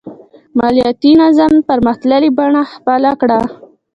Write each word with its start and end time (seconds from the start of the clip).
مالیاتي 0.57 1.11
نظام 1.21 1.53
پرمختللې 1.67 2.29
بڼه 2.37 2.61
خپله 2.73 3.11
کړه. 3.21 3.39